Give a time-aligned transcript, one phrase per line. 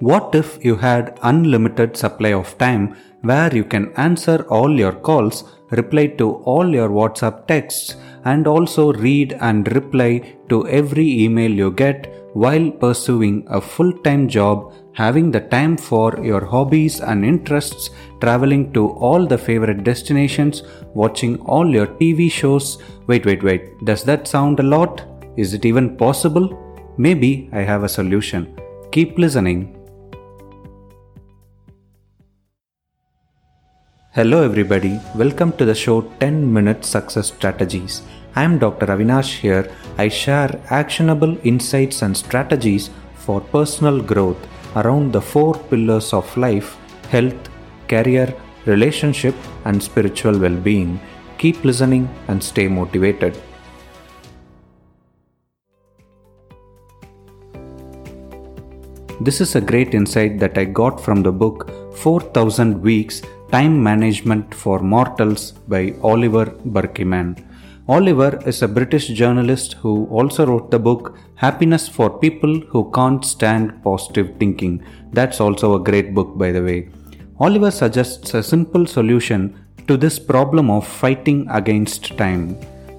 [0.00, 5.42] What if you had unlimited supply of time where you can answer all your calls,
[5.70, 11.72] reply to all your WhatsApp texts, and also read and reply to every email you
[11.72, 17.90] get while pursuing a full time job, having the time for your hobbies and interests,
[18.20, 20.62] traveling to all the favorite destinations,
[20.94, 22.78] watching all your TV shows.
[23.08, 25.02] Wait, wait, wait, does that sound a lot?
[25.36, 26.46] Is it even possible?
[26.96, 28.56] Maybe I have a solution.
[28.92, 29.77] Keep listening.
[34.18, 35.00] Hello, everybody.
[35.14, 38.02] Welcome to the show 10 Minute Success Strategies.
[38.34, 38.86] I am Dr.
[38.86, 39.70] Avinash here.
[39.96, 46.76] I share actionable insights and strategies for personal growth around the four pillars of life
[47.10, 47.48] health,
[47.86, 48.34] career,
[48.66, 49.36] relationship,
[49.66, 50.98] and spiritual well being.
[51.38, 53.40] Keep listening and stay motivated.
[59.20, 64.54] This is a great insight that I got from the book 4000 Weeks Time Management
[64.54, 67.28] for Mortals by Oliver Burkeman.
[67.88, 73.24] Oliver is a British journalist who also wrote the book Happiness for People Who Can't
[73.24, 74.84] Stand Positive Thinking.
[75.14, 76.90] That's also a great book, by the way.
[77.40, 82.50] Oliver suggests a simple solution to this problem of fighting against time,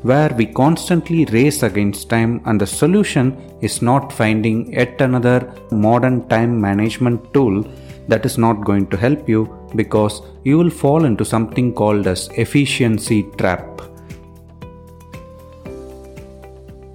[0.00, 6.26] where we constantly race against time, and the solution is not finding yet another modern
[6.28, 7.66] time management tool
[8.06, 12.28] that is not going to help you because you will fall into something called as
[12.36, 13.80] efficiency trap.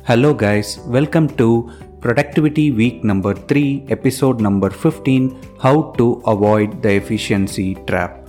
[0.06, 6.92] Hello guys, welcome to Productivity Week number 3, episode number 15 How to Avoid the
[6.96, 8.28] Efficiency Trap.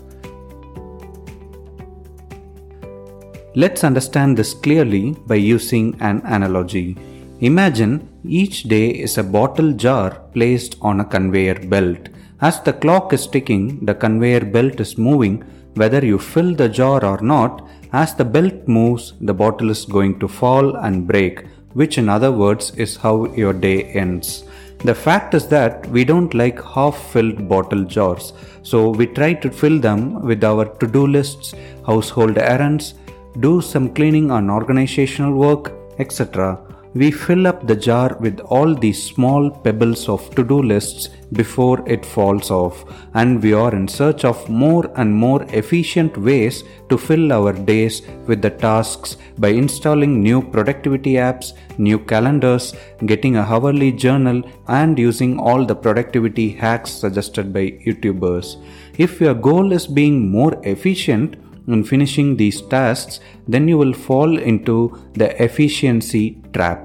[3.56, 6.97] Let's understand this clearly by using an analogy.
[7.41, 12.09] Imagine each day is a bottle jar placed on a conveyor belt
[12.47, 15.37] as the clock is ticking, the conveyor belt is moving.
[15.81, 20.19] Whether you fill the jar or not, as the belt moves, the bottle is going
[20.21, 24.44] to fall and break, which, in other words, is how your day ends.
[24.88, 28.32] The fact is that we don't like half filled bottle jars,
[28.62, 31.55] so we try to fill them with our to do lists,
[31.87, 32.94] household errands,
[33.41, 39.00] do some cleaning and organizational work, etc we fill up the jar with all these
[39.03, 42.84] small pebbles of to do lists before it falls off,
[43.15, 48.03] and we are in search of more and more efficient ways to fill our days
[48.28, 52.75] with the tasks by installing new productivity apps, new calendars,
[53.06, 58.56] getting a hourly journal, and using all the productivity hacks suggested by YouTubers.
[58.99, 64.38] If your goal is being more efficient, in finishing these tasks, then you will fall
[64.38, 66.84] into the efficiency trap.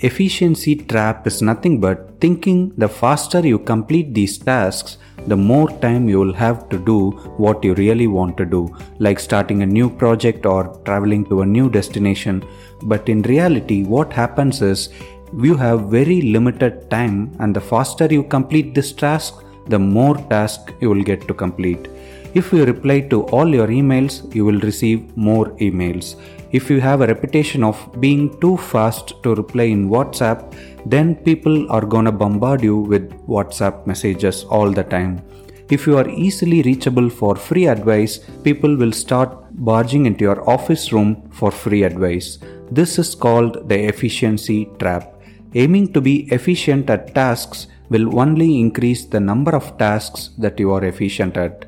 [0.00, 6.08] Efficiency trap is nothing but thinking the faster you complete these tasks, the more time
[6.08, 9.90] you will have to do what you really want to do, like starting a new
[9.90, 12.44] project or traveling to a new destination.
[12.82, 14.90] But in reality, what happens is
[15.36, 20.72] you have very limited time, and the faster you complete this task, the more task
[20.80, 21.88] you will get to complete.
[22.34, 26.16] If you reply to all your emails, you will receive more emails.
[26.52, 30.54] If you have a reputation of being too fast to reply in WhatsApp,
[30.86, 35.22] then people are gonna bombard you with WhatsApp messages all the time.
[35.70, 39.30] If you are easily reachable for free advice, people will start
[39.64, 42.38] barging into your office room for free advice.
[42.70, 45.14] This is called the efficiency trap.
[45.54, 50.72] Aiming to be efficient at tasks will only increase the number of tasks that you
[50.72, 51.66] are efficient at.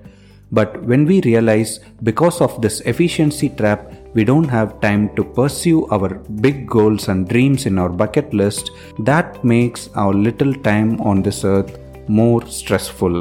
[0.53, 5.86] But when we realize because of this efficiency trap, we don't have time to pursue
[5.86, 6.14] our
[6.47, 11.44] big goals and dreams in our bucket list, that makes our little time on this
[11.44, 11.78] earth
[12.09, 13.16] more stressful.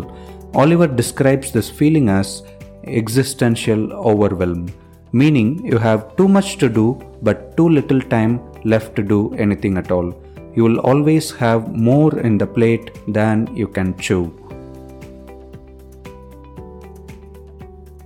[0.55, 2.41] Oliver describes this feeling as
[2.85, 4.73] existential overwhelm,
[5.11, 9.77] meaning you have too much to do but too little time left to do anything
[9.77, 10.11] at all.
[10.55, 14.33] You will always have more in the plate than you can chew.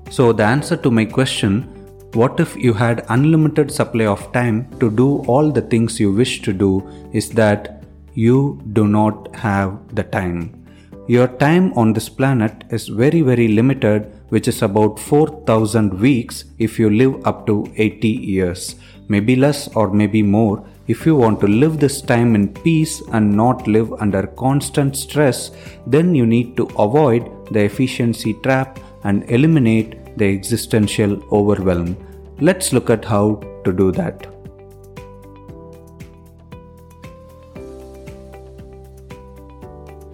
[0.09, 1.73] So, the answer to my question
[2.13, 6.41] what if you had unlimited supply of time to do all the things you wish
[6.43, 7.83] to do is that
[8.13, 10.63] you do not have the time.
[11.07, 16.77] Your time on this planet is very very limited which is about 4000 weeks if
[16.77, 18.75] you live up to 80 years.
[19.07, 23.33] Maybe less or maybe more if you want to live this time in peace and
[23.33, 25.51] not live under constant stress,
[25.87, 31.95] then you need to avoid the efficiency trap and eliminate the existential overwhelm.
[32.41, 34.27] Let's look at how to do that.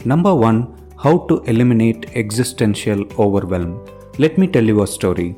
[0.05, 3.85] Number 1 How to Eliminate Existential Overwhelm.
[4.19, 5.35] Let me tell you a story.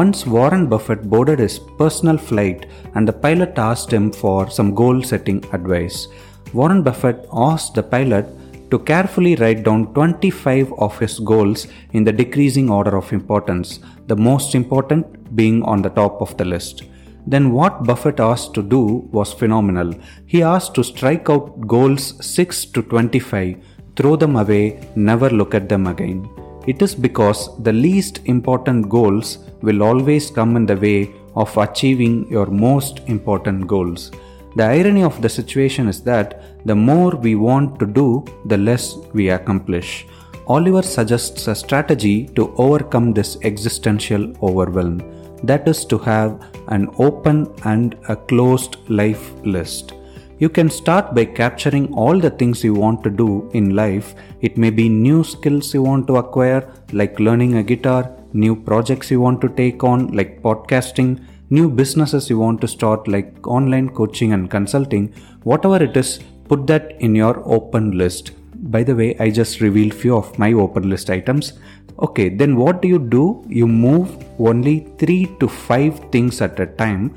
[0.00, 4.96] Once Warren Buffett boarded his personal flight and the pilot asked him for some goal
[5.10, 6.08] setting advice.
[6.52, 8.26] Warren Buffett asked the pilot
[8.72, 14.16] to carefully write down 25 of his goals in the decreasing order of importance, the
[14.16, 16.82] most important being on the top of the list.
[17.24, 19.94] Then, what Buffett asked to do was phenomenal.
[20.26, 23.58] He asked to strike out goals 6 to 25,
[23.94, 24.64] throw them away,
[24.96, 26.28] never look at them again.
[26.66, 32.28] It is because the least important goals will always come in the way of achieving
[32.30, 34.10] your most important goals.
[34.56, 38.96] The irony of the situation is that the more we want to do, the less
[39.12, 40.06] we accomplish.
[40.46, 45.02] Oliver suggests a strategy to overcome this existential overwhelm
[45.42, 49.92] that is, to have an open and a closed life list.
[50.38, 54.16] You can start by capturing all the things you want to do in life.
[54.40, 59.12] It may be new skills you want to acquire, like learning a guitar, new projects
[59.12, 63.90] you want to take on, like podcasting, new businesses you want to start, like online
[63.90, 65.14] coaching and consulting.
[65.44, 68.32] Whatever it is, put that in your open list.
[68.54, 71.52] By the way, I just revealed few of my open list items.
[72.00, 73.44] Okay, then what do you do?
[73.48, 74.10] You move
[74.40, 77.14] only 3 to 5 things at a time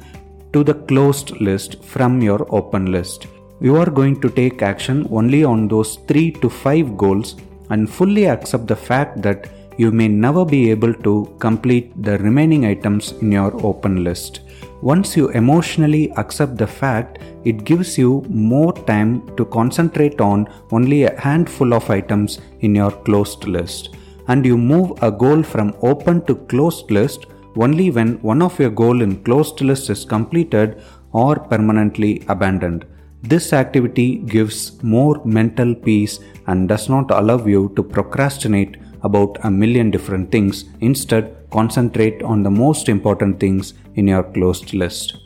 [0.53, 3.27] to the closed list from your open list.
[3.59, 7.35] You are going to take action only on those 3 to 5 goals
[7.69, 12.65] and fully accept the fact that you may never be able to complete the remaining
[12.65, 14.41] items in your open list.
[14.81, 21.03] Once you emotionally accept the fact, it gives you more time to concentrate on only
[21.03, 23.95] a handful of items in your closed list.
[24.27, 27.25] And you move a goal from open to closed list
[27.57, 30.81] only when one of your goal in closed list is completed
[31.11, 32.85] or permanently abandoned.
[33.23, 39.51] This activity gives more mental peace and does not allow you to procrastinate about a
[39.51, 40.65] million different things.
[40.81, 45.17] Instead, concentrate on the most important things in your closed list.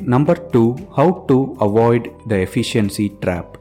[0.00, 3.58] Number 2 How to avoid the efficiency trap.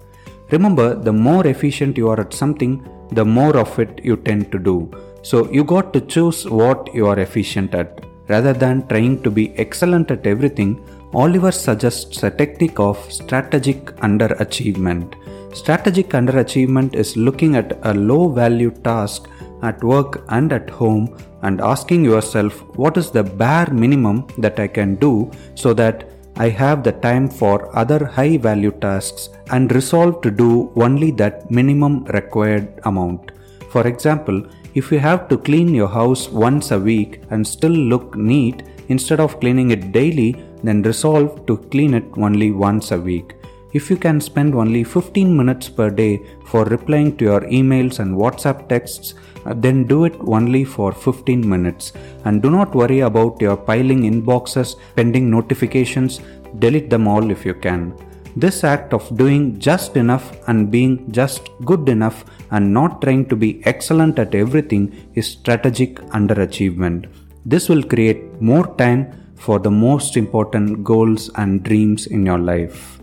[0.52, 2.74] Remember, the more efficient you are at something,
[3.12, 4.92] the more of it you tend to do.
[5.22, 8.06] So you got to choose what you are efficient at.
[8.28, 10.84] Rather than trying to be excellent at everything,
[11.14, 15.16] Oliver suggests a technique of strategic underachievement.
[15.56, 19.30] Strategic underachievement is looking at a low value task
[19.64, 24.68] at work and at home and asking yourself what is the bare minimum that I
[24.68, 30.22] can do so that I have the time for other high value tasks and resolve
[30.22, 33.32] to do only that minimum required amount.
[33.72, 34.46] For example,
[34.76, 39.20] if you have to clean your house once a week and still look neat instead
[39.20, 43.34] of cleaning it daily, then resolve to clean it only once a week.
[43.78, 46.14] If you can spend only 15 minutes per day
[46.50, 49.14] for replying to your emails and WhatsApp texts,
[49.46, 51.94] uh, then do it only for 15 minutes.
[52.26, 56.22] And do not worry about your piling inboxes, pending notifications,
[56.60, 57.94] delete them all if you can.
[58.36, 63.36] This act of doing just enough and being just good enough and not trying to
[63.36, 64.84] be excellent at everything
[65.16, 67.10] is strategic underachievement.
[67.46, 69.02] This will create more time
[69.36, 72.97] for the most important goals and dreams in your life.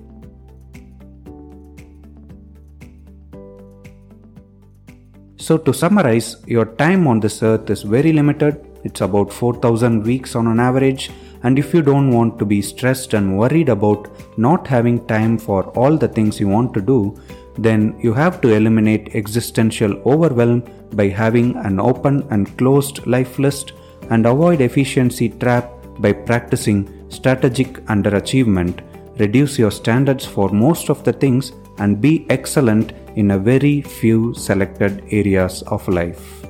[5.47, 8.65] So, to summarize, your time on this earth is very limited.
[8.83, 11.11] It's about 4000 weeks on an average.
[11.43, 14.09] And if you don't want to be stressed and worried about
[14.39, 17.15] not having time for all the things you want to do,
[17.59, 20.63] then you have to eliminate existential overwhelm
[20.95, 23.75] by having an open and closed life list
[24.09, 28.81] and avoid efficiency trap by practicing strategic underachievement.
[29.19, 34.35] Reduce your standards for most of the things and be excellent in a very few
[34.35, 36.45] selected areas of life.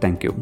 [0.00, 0.34] Thank you.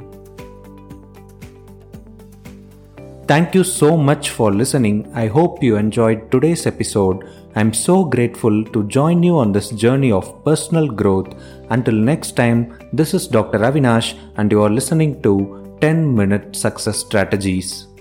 [3.26, 5.10] Thank you so much for listening.
[5.14, 7.24] I hope you enjoyed today's episode.
[7.56, 11.34] I'm so grateful to join you on this journey of personal growth.
[11.70, 13.60] Until next time, this is Dr.
[13.60, 17.93] Avinash, and you are listening to 10 Minute Success Strategies.